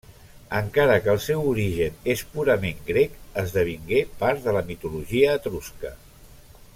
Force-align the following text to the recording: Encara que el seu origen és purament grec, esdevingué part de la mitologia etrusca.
Encara 0.59 0.95
que 1.07 1.11
el 1.11 1.19
seu 1.25 1.43
origen 1.49 1.99
és 2.13 2.23
purament 2.31 2.81
grec, 2.89 3.21
esdevingué 3.45 4.03
part 4.23 4.45
de 4.49 4.57
la 4.59 4.67
mitologia 4.71 5.37
etrusca. 5.43 5.93